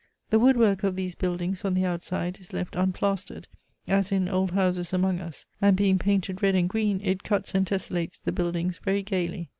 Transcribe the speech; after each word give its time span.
The 0.31 0.39
woodwork 0.39 0.83
of 0.83 0.95
these 0.95 1.13
buildings 1.13 1.63
on 1.63 1.75
the 1.75 1.85
outside 1.85 2.39
is 2.39 2.53
left 2.53 2.75
unplastered, 2.75 3.47
as 3.87 4.11
in 4.11 4.27
old 4.27 4.49
houses 4.49 4.93
among 4.93 5.19
us, 5.19 5.45
and, 5.61 5.77
being 5.77 5.99
painted 5.99 6.41
red 6.41 6.55
and 6.55 6.67
green, 6.67 6.99
it 7.03 7.21
cuts 7.21 7.53
and 7.53 7.67
tesselates 7.67 8.17
the 8.17 8.31
buildings 8.31 8.79
very 8.79 9.03
gaily. 9.03 9.49